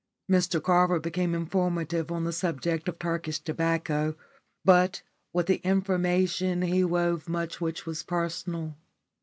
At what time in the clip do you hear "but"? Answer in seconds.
4.65-5.03